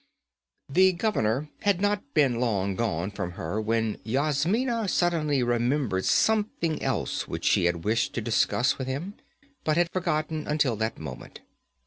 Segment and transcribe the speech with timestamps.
[0.67, 7.27] The governor had not been long gone from her when Yasmina suddenly remembered something else
[7.27, 9.13] which she had wished to discuss with him,
[9.63, 11.41] but had forgotten until that moment.